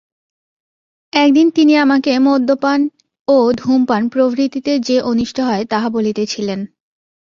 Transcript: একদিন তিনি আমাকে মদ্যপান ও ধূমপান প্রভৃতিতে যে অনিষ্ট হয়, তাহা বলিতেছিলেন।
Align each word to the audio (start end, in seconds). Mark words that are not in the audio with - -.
একদিন 1.13 1.47
তিনি 1.49 1.73
আমাকে 1.77 2.11
মদ্যপান 2.19 2.79
ও 3.27 3.51
ধূমপান 3.51 4.01
প্রভৃতিতে 4.09 4.73
যে 4.79 4.97
অনিষ্ট 5.01 5.37
হয়, 5.39 5.63
তাহা 5.65 5.87
বলিতেছিলেন। 5.89 6.59